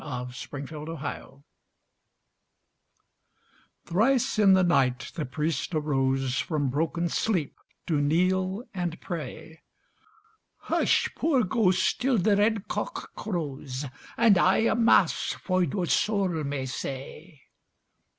[0.03, 0.07] THE
[0.49, 1.43] PRIEST'S BROTHER
[3.85, 9.61] Thrice in the night the priest arose From broken sleep to kneel and pray.
[10.57, 13.85] "Hush, poor ghost, till the red cock crows,
[14.17, 17.43] And I a Mass for your soul may say."